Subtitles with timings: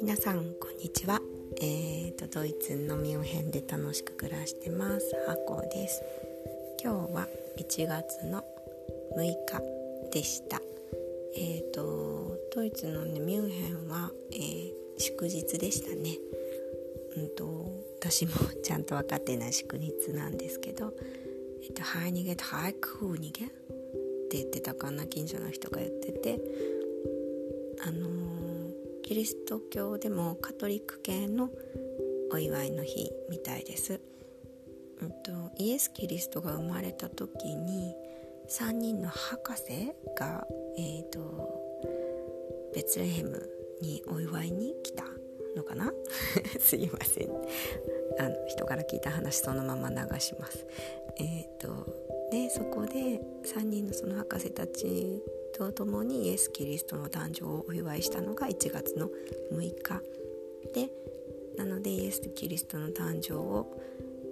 [0.00, 1.20] 皆さんこんにちは。
[1.60, 6.02] えーとドイツのミュンヘンで楽しく暮らしてますハコです。
[6.82, 8.42] 今日は1月の
[9.14, 10.62] 6日でした。
[11.36, 16.16] えーとドイツの、ね、ミュンヘンは、えー、祝日でしたね。
[17.14, 18.32] うんと私も
[18.62, 20.94] ちゃんと分かってない祝日なんですけど
[21.62, 23.50] えっ、ー、とハイニゲとハイクーニゲ
[24.28, 26.40] って言ってたかな近所の人が言ってて。
[27.80, 28.28] あのー
[29.08, 31.48] キリスト教でもカトリック系の
[32.30, 34.02] お祝いの日みたいです、
[35.00, 37.94] うんと、イエス・キリストが生まれた時に
[38.50, 41.18] 3人の博士が、えーと、
[42.74, 43.48] ベツレヘム
[43.80, 45.04] にお祝いに来た
[45.56, 45.90] のかな？
[46.60, 47.30] すいません。
[48.18, 50.66] あの人から聞いた話そのまま流します。
[51.16, 51.37] え、ー、
[52.38, 55.20] でそこで3人のその博士たち
[55.56, 59.10] とともにイエス・キリストの誕生をお祝いしたのが1月の
[59.52, 60.00] 6日。
[60.72, 60.88] で
[61.56, 63.66] なのでイエス・キリストの誕生を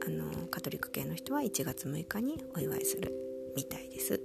[0.07, 3.13] あのカトリック系の人は1月6日にお祝いする
[3.57, 4.21] みたいです。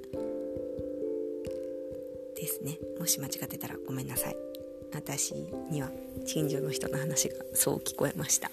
[2.35, 2.77] ですね。
[2.99, 4.37] もし間違ってたらごめんなさい。
[4.93, 5.33] 私
[5.71, 5.89] には
[6.27, 8.51] 近所の人の話がそう聞こえました。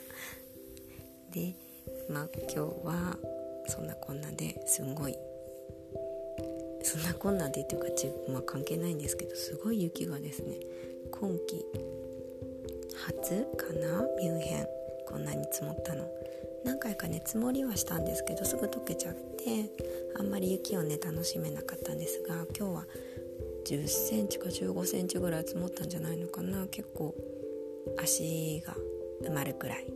[1.34, 1.54] で
[2.08, 3.37] まあ今日は
[3.68, 5.16] そんなこんなですんごい
[6.82, 10.56] そんなこんなでっていうかち、まあ、関係ないんですけどすごい雪がですね
[11.10, 11.64] 今季
[13.06, 14.66] 初かなミュンヘン
[15.06, 16.06] こんなに積もったの。
[16.64, 19.70] 何回かね積もりはしたんですけどすぐ溶けちゃって
[20.18, 22.86] あんまり雪をね楽しめなかったんですが今日は
[23.64, 26.66] 1 0センチか1 5センチぐらい積もったんじゃないのかな。
[26.66, 27.14] 結構
[27.96, 28.74] 足が
[29.22, 29.86] 埋まるくらい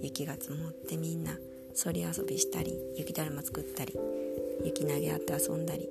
[0.00, 1.38] 雪が積もってみんな
[1.74, 3.98] そり遊びしたり雪だるま作ったり
[4.64, 5.88] 雪投げ合って遊んだり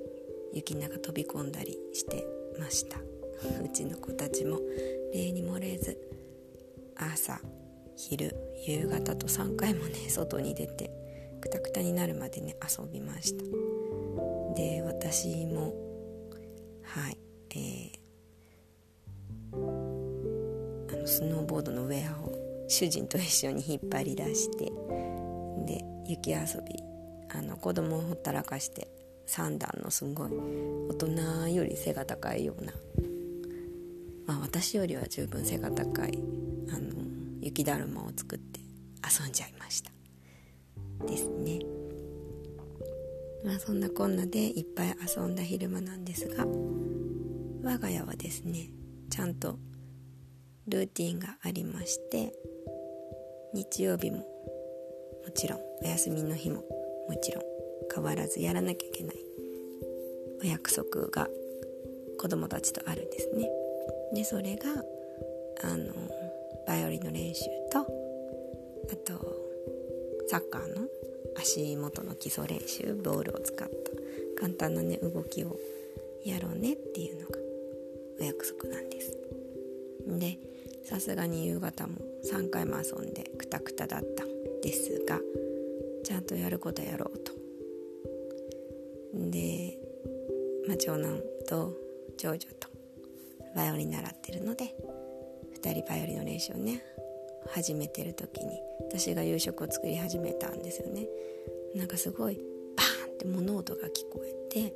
[0.52, 2.26] 雪の中飛び込んだりして
[2.58, 2.98] ました。
[3.62, 4.60] うちの子たちも
[5.12, 5.98] 例に漏れず
[6.94, 7.40] 朝
[7.96, 8.34] 昼
[8.66, 10.90] 夕方と3回もね 外に出て
[11.40, 13.44] くたくたになるまでね遊びました。
[14.54, 15.74] で私も
[16.82, 17.18] はい
[17.50, 22.32] えー、あのスノーボードのウェアを
[22.68, 24.72] 主人と一緒に引っ張り出して
[25.64, 26.82] で雪遊び
[27.30, 28.88] あの子供をほったらかして
[29.26, 30.30] 3段のすごい
[30.90, 32.72] 大人より背が高いような、
[34.26, 36.22] まあ、私よりは十分背が高い
[36.70, 36.94] あの
[37.40, 38.60] 雪だるまを作って
[39.02, 39.90] 遊んじゃいました。
[41.06, 41.60] ですね。
[43.44, 46.46] まあそんなこんなでいっぱい遊んだ昼間なんですが
[47.62, 48.70] 我が家はですね
[49.10, 49.58] ちゃんと
[50.66, 52.32] ルーティンがありまして
[53.52, 54.24] 日曜日も
[55.24, 56.56] もちろんお休みの日も
[57.08, 57.44] もちろん
[57.92, 59.16] 変わらずやらなきゃいけない
[60.42, 61.28] お約束が
[62.18, 63.50] 子供たちとあるんですね。
[64.14, 64.64] でそれが
[65.62, 65.92] あの
[66.66, 67.84] バイオリンの練習とあ
[69.04, 69.44] と
[70.28, 70.86] サッカーの
[71.36, 75.58] 足元の基礎練習ボールを使った簡単なね動きを
[76.24, 77.36] やろうねっていうのが
[78.20, 79.16] お約束なんです。
[80.06, 80.38] で
[80.84, 84.33] さすがに夕方も3回も遊んでクタクタだった。
[84.64, 85.20] ですが
[86.02, 87.32] ちゃんとやることやろうと。
[89.30, 89.78] で、
[90.66, 91.76] まあ、長男と
[92.16, 92.68] 長女と
[93.54, 94.74] バイオリン習ってるので
[95.62, 96.82] 2人バイオリンの練習をね
[97.52, 98.58] 始めてる時に
[98.88, 101.06] 私が夕食を作り始めたんですよね。
[101.74, 102.36] なんかすごい
[102.76, 104.74] バーンって物音が聞こえて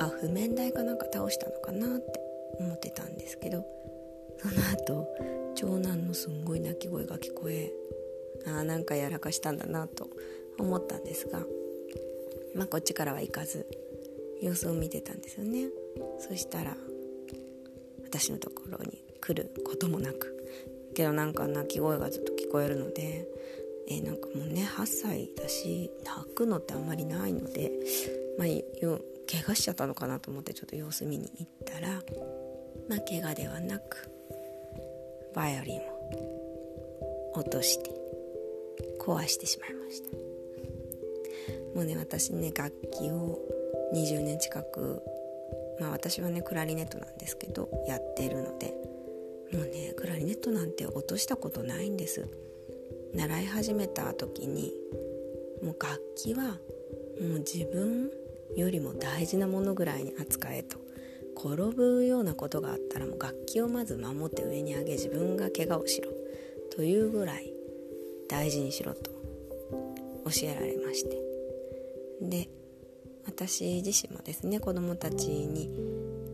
[0.00, 2.20] あ譜面台かなんか倒したのかなって
[2.58, 3.64] 思ってたんですけど
[4.38, 5.06] その後
[5.54, 7.70] 長男のすんごい泣き声が聞こえ
[8.46, 10.08] あなんかやらかしたんだなと
[10.58, 11.44] 思ったんですが
[12.54, 13.66] まあ、こっちからは行かず
[14.42, 15.68] 様子を見てたんですよね。
[16.18, 16.76] そしたら
[18.04, 20.34] 私のところに来ることもなく
[20.94, 23.28] けどなんか泣き声がずっと聞こえるので
[23.90, 27.72] えー、なんかもうね8歳だし泣くのってあんまりないので
[28.38, 29.00] まあよ
[29.30, 31.88] 怪我しちゃったのかなと思ってちょっと様子見に行ったら
[32.88, 34.10] まあ怪我ではなく
[35.34, 37.97] バイオリンを落として
[39.08, 40.10] 壊してしまいました。
[41.74, 43.38] もうね私ね楽器を
[43.94, 45.02] 20年近く
[45.80, 48.74] まあ私はねクラリネットなんですけどやってるので
[49.52, 52.26] もうねクラリネットなんて落としたことないんです。
[53.14, 54.74] 習い始めた時に
[55.62, 58.10] もう楽器はもう自分
[58.54, 60.76] よりも大事なものぐらいに扱えと。
[61.40, 66.10] 転ぶようなことがあったらもう楽器をまず守って上に上げ自分が怪我をしろ
[66.74, 67.52] というぐらい
[68.28, 69.10] 大事にしろと
[70.24, 71.16] 教えられまして。
[72.20, 72.48] で
[73.26, 75.70] 私自身もですね子どもたちに、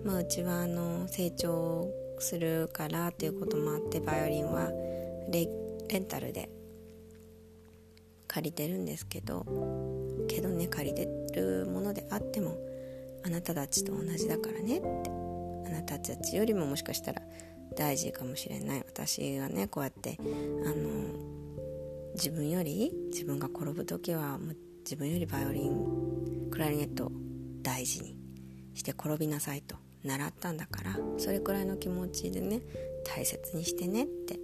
[0.05, 4.71] まあ、うちはあの成長するからということもあってバイオリンは
[5.31, 5.49] レ
[5.89, 6.49] レンタルで
[8.27, 9.45] 借りてるんですけど
[10.29, 12.57] けどね借りてるものであっても
[13.25, 15.11] あなたたちと同じだからねって
[15.67, 17.23] あなたたちよりももしかしたら
[17.77, 18.85] 大事かもしれない。
[18.87, 21.34] 私がねこうやってあの
[22.15, 24.39] 自分より自分が転ぶ時は
[24.85, 27.13] 自分よりバイオリンクラリネットを
[27.63, 28.17] 大事に
[28.75, 32.61] して転びなさいと習ったんだからそれくらいの気持ちでね
[33.05, 34.39] 大切にしてねって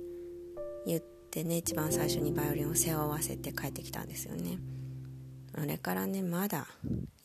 [0.87, 4.59] 言ってね一番最初にバイオリンを背負わせて帰ってきたんですよね。
[5.55, 6.67] それからねまだ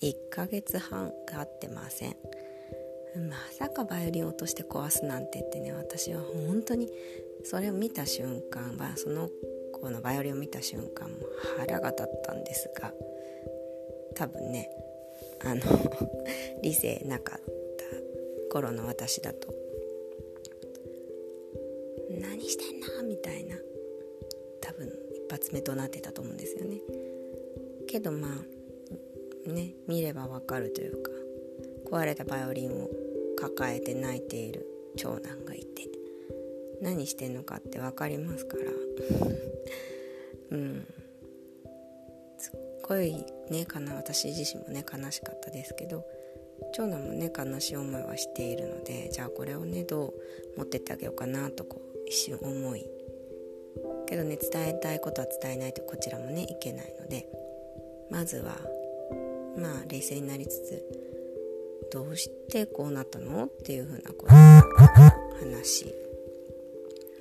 [0.01, 2.15] 1ヶ月半経ってません。
[3.30, 6.89] まさかバイオリン落として壊すなんてってね私は本当に
[7.45, 9.30] それを見た瞬間はその
[9.85, 11.15] 子のバイオリンを見た瞬間も
[11.57, 12.91] 腹が立ったんですが
[14.15, 14.69] 多分ね
[15.41, 15.61] あの
[16.63, 17.41] 理性なかっ
[17.77, 19.53] た頃の私だと
[22.09, 23.57] 「何してんの?」みたいな
[24.59, 26.81] 多分一発目となってたと思うんですよね
[27.88, 28.43] けどま
[29.47, 31.11] あね見ればわかるというか
[31.85, 32.89] 壊れたバイオリンを
[33.38, 34.65] 抱えて泣いている
[34.95, 35.94] 長男がいて
[36.81, 38.63] 何してんのかって分かりますから。
[40.51, 40.88] うん。
[42.38, 46.06] すっごいねかな私自身もね悲しかったですけど
[46.74, 50.13] 長男もね悲しい思いはしているのでじゃあこれをねどう
[50.57, 52.86] 持ってってあげようかなとこう一瞬思い。
[54.07, 57.27] けどね伝えたいことは伝えないとこちらもねいけないので
[58.12, 58.56] まずは
[59.57, 60.83] まあ冷静になりつつ
[61.92, 63.45] どうしてこうなったの？
[63.45, 64.33] っていうふうなこと
[65.44, 65.94] 話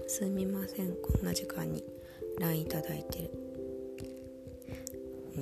[0.07, 0.95] すみません。
[0.97, 1.83] こんな時間に
[2.39, 3.31] LINE いただいてる。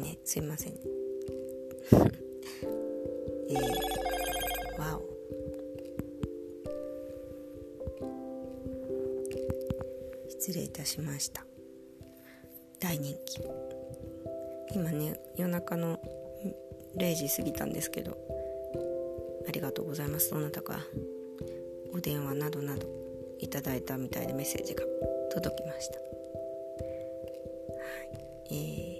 [0.01, 0.73] ねすいません。
[3.51, 5.03] えー、わお。
[10.29, 11.45] 失礼いたしました。
[12.79, 13.41] 大人気。
[14.75, 16.01] 今ね夜中の
[16.97, 18.17] 0時過ぎたんですけど
[19.47, 20.31] ありがとうございます。
[20.31, 20.87] どなたか
[21.93, 23.02] お電話などなど。
[23.43, 24.85] いただいたみたいでメッセージが
[25.33, 25.99] 届きました。
[25.99, 26.05] は
[28.51, 28.55] い。
[28.55, 28.99] え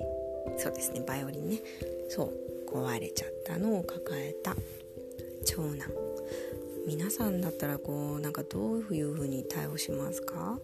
[0.51, 1.03] ー、そうですね。
[1.07, 1.61] バイオリンね。
[2.09, 2.33] そう。
[2.69, 4.57] 壊れちゃったのを抱えた。
[5.45, 5.91] 長男。
[6.87, 10.59] 皆さんだったらこうなんかどういうふうに対応しますか？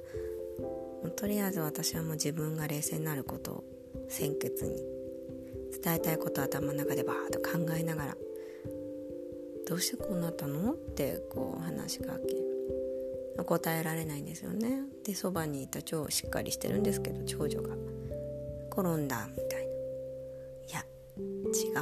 [1.14, 3.64] とりあえず私はもう自分が冷静になることを
[4.08, 4.82] 先決に。
[5.80, 8.16] 伝えたいことを頭の中でバーッと考えながら。
[9.68, 10.72] どうしてこうなったの？
[10.72, 12.34] ってこう話しかけ
[13.44, 14.82] 答えられないんですよね。
[15.04, 17.76] でそばにいた超しっかりしてるんですけど長女が。
[18.70, 19.72] 転んだみたいな。
[20.68, 20.84] いや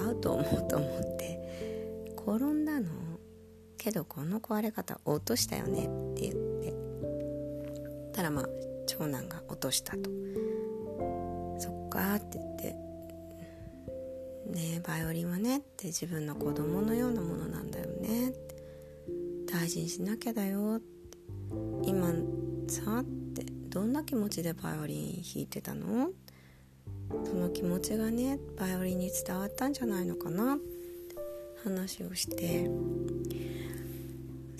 [0.04, 2.14] 違うと思うと思って。
[2.18, 2.90] 転んだの？
[3.76, 6.74] けどこの壊れ方落としたよねって言って。
[8.12, 8.48] たらまあ
[8.86, 10.10] 長男が落としたと。
[11.58, 12.76] そっかって言って。
[14.50, 18.32] ねえバイオリンはねって自分の子供のようなものなんだよね
[19.52, 20.95] 大事にしなきゃだよって。
[21.84, 22.12] 今
[22.68, 23.04] さっ
[23.34, 26.10] てどんな気持ちでバイオリン弾いてたの？
[27.24, 30.58] その気持ちがねバイオリンに伝わったんじゃないのかな？
[31.64, 32.70] 話をして。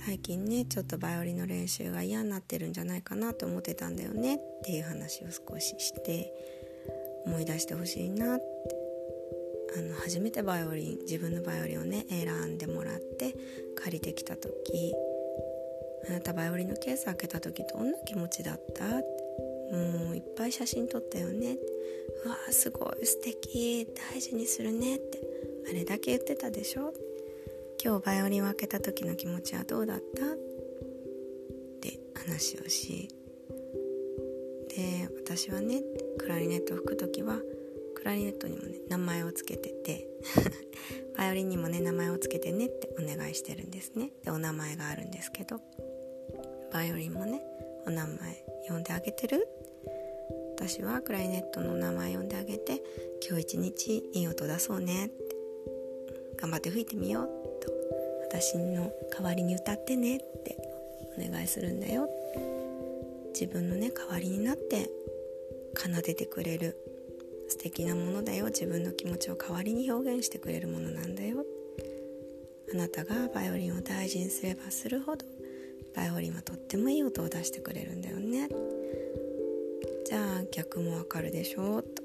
[0.04, 4.36] 最近ねちょっとバイオリンの練習が嫌になってるんじゃないかなと思ってたんだよね？
[4.36, 6.32] っていう話を少しして
[7.26, 8.44] 思い出してほしいなって。
[9.76, 13.36] あの初めてバイオリン自分のバイオリンをね選んでもらって
[13.74, 14.94] 借りてきた時
[16.08, 18.84] あなたバイオリンのケース開けた時どんな気持ちだった？
[18.84, 21.56] もういっぱい写真撮ったよね。
[22.24, 23.86] うわーすごい素敵。
[24.12, 25.20] 大事にするねって。
[25.68, 26.92] あれだけ言ってたでしょ？
[27.82, 30.26] 今日バイオリンを開けた時の気持ちはどうだった？
[30.26, 30.36] っ
[31.80, 33.08] て話をし。
[34.68, 35.82] で私はね
[36.18, 37.40] クラリネットを吹く時は
[38.06, 40.06] ラリネットにもね名前を付けてて
[41.16, 44.10] バイオリンにもね名前を付けてねってお願いしてるんですね。
[44.24, 45.60] でお名前があるんですけど
[46.72, 47.42] バイオリンもね
[47.86, 49.48] お名前呼んであげてる？
[50.56, 52.82] 私はクラリネットの名前呼んであげて
[53.26, 55.36] 今日一日いい音出そうねって。
[56.36, 57.26] 頑張って吹いてみよう
[57.60, 57.72] と。
[58.28, 60.56] 私の代わりに歌ってねって
[61.16, 62.08] お願いするんだよ。
[63.32, 64.90] 自分のね代わりになって
[65.76, 66.76] 奏でてくれる
[67.48, 68.46] 素敵なものだよ。
[68.46, 71.44] 自分の気持ちを代わりに表現してくれるものなんだよ。
[72.72, 75.24] あなたがバイオリンを大事にすればするほど
[75.94, 78.48] バイオリンはとってもいい音を出してくれるんだよね。
[80.04, 81.78] じゃあ逆もわかるでしょ？
[81.78, 82.02] うと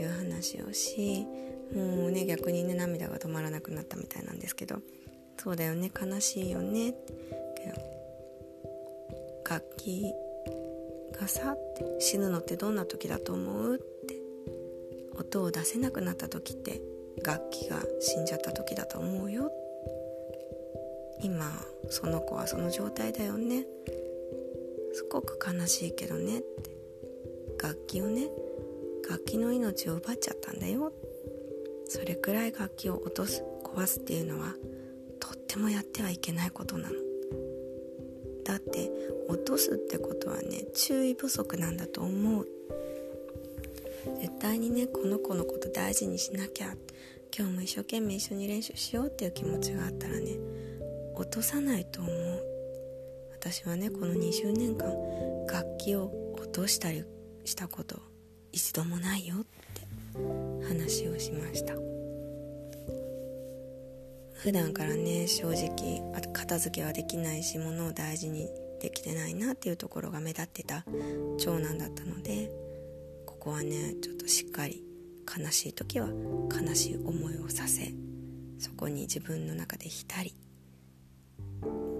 [0.00, 1.26] いう話をし
[1.74, 4.76] もうね逆にね涙が止まらなくなったみたいなんですけど。
[5.36, 5.90] そうだよね。
[6.00, 6.94] 悲しいよね。
[7.56, 7.82] けど
[9.48, 10.12] 楽器
[11.20, 13.80] がさって死ぬのってどんな時だと思う？
[15.18, 16.80] 音を出せなくなった時って
[17.24, 19.50] 楽器が死んじゃった時だと思うよ。
[21.22, 21.50] 今
[21.88, 23.66] その子はその状態だよね。
[24.92, 26.38] すごく悲しいけどね。
[26.38, 26.70] って
[27.62, 28.28] 楽器をね
[29.08, 30.92] 楽器の命を奪っちゃったんだよ。
[31.86, 34.54] それくらい楽器を落とす壊すっていうのは
[35.20, 36.94] とってもやってはいけないことなの。
[38.44, 38.90] だって
[39.28, 42.48] 落とすってことはね注意不足なんだと思う。
[44.20, 46.74] 絶対にねこの子のこと大事にしなきゃ。
[47.36, 50.38] 今日も一生懸命一緒に練習しようっていう気持ちがあったらね
[51.16, 52.42] 落とさないと思う。
[53.32, 54.88] 私はねこの20年間
[55.52, 57.04] 楽器を落としたり
[57.44, 58.00] したこと
[58.52, 61.74] 一度もないよって話をしました。
[64.34, 68.48] 普段からね正直片付けはできないし物を大事に
[68.80, 70.84] できてないなっていうところが目立ってた
[71.38, 72.50] 長男だったので
[73.44, 74.82] こはねちょっとしっかり
[75.38, 77.92] 悲しい時は悲しい思いをさせ
[78.58, 80.34] そこに自分の中で浸り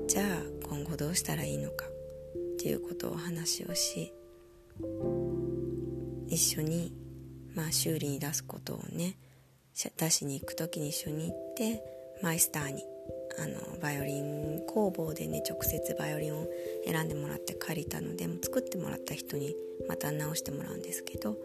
[0.09, 0.27] じゃあ
[0.67, 4.13] 今後どうしたらいいのかっていうことを話をし
[6.29, 6.93] 一緒に、
[7.55, 9.17] まあ、修理に出すことをね
[9.75, 11.83] 出しに行く時に一緒に行って
[12.23, 12.85] マイスターに
[13.39, 16.47] あのバイオリン工房でね直接バイオリンを
[16.87, 19.55] 選んでもらって借りたのでも作ってもらった人に
[19.89, 21.37] また直してもらうんですけど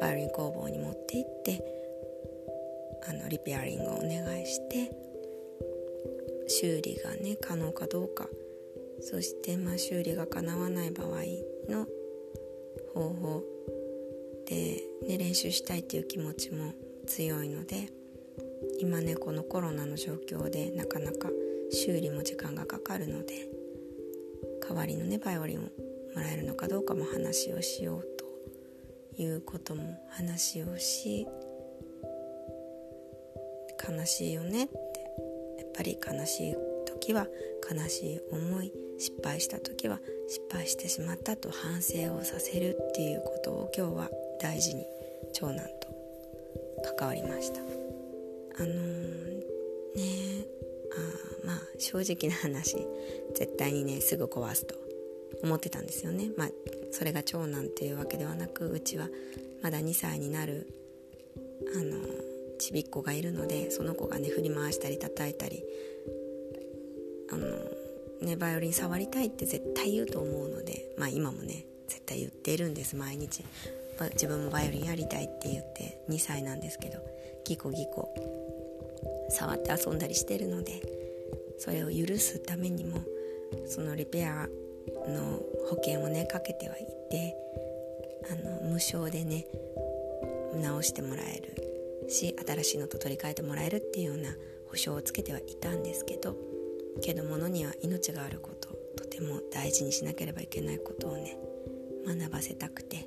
[0.00, 1.64] バイオリン工房に持って行って
[3.08, 4.92] あのリペアリングをお願いして
[6.48, 8.28] 修理がね可能かどうか。
[9.02, 11.08] そして、まあ、修理がかなわない場合
[11.68, 11.86] の
[12.94, 13.44] 方法
[14.46, 16.74] で、ね、練習したいっていう気持ちも
[17.06, 17.88] 強いので
[18.80, 21.28] 今ねこのコロナの状況でなかなか
[21.70, 23.46] 修理も時間がかかるので
[24.66, 25.68] 代わりのねバイオリンをも
[26.16, 28.06] らえるのかどうかも話をしよう
[29.16, 31.26] ということも話をし
[33.86, 34.74] 悲しいよねって
[35.58, 36.56] やっぱり悲しい
[36.86, 37.26] 時は
[37.70, 44.10] 悲しい思い失敗した時は失敗してしまったと反省をさせるっていうことを今日は
[44.40, 44.86] 大事に
[45.34, 47.79] 長男と関わりました。
[48.60, 48.76] あのー、
[49.96, 50.46] ね
[51.44, 52.76] あまあ正直な話
[53.34, 54.74] 絶対にねすぐ壊すと
[55.42, 56.30] 思ってたんですよね。
[56.36, 56.48] まあ
[56.92, 59.08] それが長男っていうわけではなくうちは
[59.62, 60.66] まだ2歳になる
[61.74, 61.96] あの
[62.58, 65.62] ちびっ子がいるのでその子がね振り回したり叩いたり
[67.32, 67.46] あの
[68.20, 73.42] ねバイオリン触りたいって絶対言うと思うのでまあ今もね絶対言っているんです毎日。
[74.08, 76.98] 自分もバイオリンやりたいって言って2歳なんですけど
[77.44, 78.14] ギコギコ
[79.30, 80.82] 触って遊んだりしてるので
[81.58, 83.00] それを許すためにも
[83.66, 84.48] そのリペア
[85.08, 87.36] の保険をねかけてはいて
[88.30, 89.46] あの無償でね
[90.54, 94.34] 直してもらえるし新しいのと取り替えてもらえるっていうような
[94.68, 96.36] 保証をつけてはいたんですけど
[97.02, 101.38] けど物には命があることとても大事にしなければいけないことをね
[102.06, 103.06] 学ばせたくて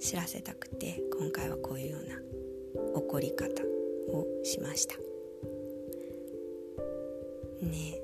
[0.00, 2.16] 知らせたくて今回はこういうような
[2.94, 3.62] 怒り方
[4.12, 4.96] をしました。
[7.62, 8.00] ね。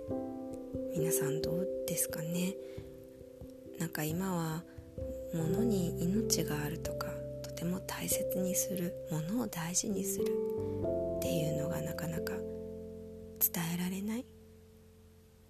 [0.96, 2.54] 皆さんどうですかね。
[3.78, 4.64] なんか今は
[5.34, 7.08] 物に命があるとか
[7.42, 14.26] とても大切にする物を大事にするっていうのがなかなか伝えられない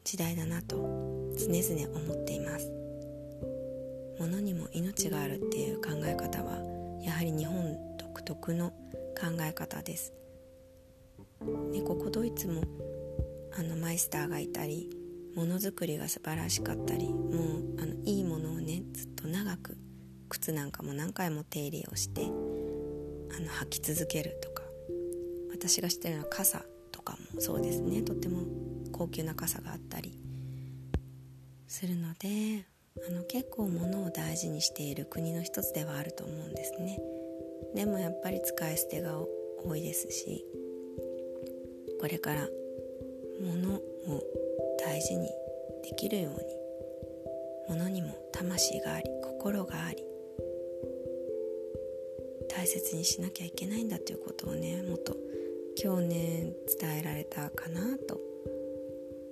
[0.04, 2.73] 時代だなと常々思っています。
[4.74, 6.58] 命があるっていう考え方は
[7.02, 8.70] やはり日本独特の
[9.18, 10.12] 考え方です。
[11.72, 12.62] でここドイツも
[13.56, 14.90] あのマイスターがいたり
[15.34, 19.76] ものづくりが素晴らしかったりもうあのいいものをねずっと長く
[20.28, 24.62] 靴なんかも何回も手入れをしてあの履き続けるとか
[25.52, 28.02] 私が知ってるのは傘とかもそうですね。
[28.02, 28.42] とっても
[28.92, 30.18] 高級な傘があったり
[31.66, 32.66] するので
[33.02, 37.00] あの結構物を大事にしている国の一つではあると思うんですね。
[37.74, 39.18] でもやっぱり使い捨てが
[39.64, 40.44] 多いですし
[42.00, 42.48] これから
[43.40, 43.82] 物を
[44.78, 45.28] 大事に
[45.82, 46.38] できるように
[47.68, 50.04] 物にも魂があり心があり
[52.48, 55.16] 大切にしなきゃいけないんだということをねもっと
[55.82, 58.20] 今日ね伝えられたかなと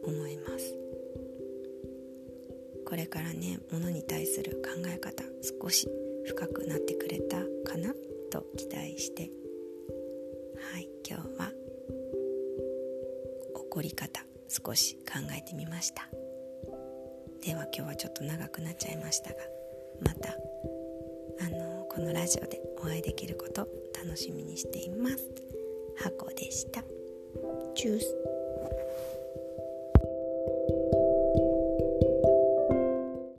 [0.05, 0.82] 思います。
[2.93, 5.25] これからね物に対する考え方
[5.63, 5.89] 少し
[6.27, 7.95] 深くなってくれたかな？
[8.31, 9.31] と期待して
[10.75, 11.51] はい今日は
[13.55, 16.07] 怒り方少し考えてみました
[17.43, 19.37] では今日はちょっと長くなっちゃいましたが
[20.03, 20.35] また
[21.41, 23.67] あのこのラジオでお会いできること
[24.05, 25.17] 楽しみにしています。
[25.97, 26.83] 箱でした。
[27.75, 28.42] チュース